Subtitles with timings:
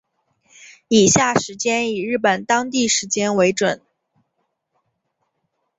[0.87, 3.83] 以下时间以日本当地时间为准